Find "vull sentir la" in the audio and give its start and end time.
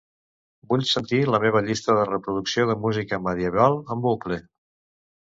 0.69-1.39